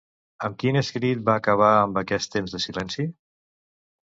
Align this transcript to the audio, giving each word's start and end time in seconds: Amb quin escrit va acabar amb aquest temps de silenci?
Amb 0.47 0.55
quin 0.63 0.77
escrit 0.79 1.21
va 1.27 1.35
acabar 1.41 1.69
amb 1.81 1.99
aquest 2.03 2.33
temps 2.37 2.57
de 2.57 2.63
silenci? 2.67 3.07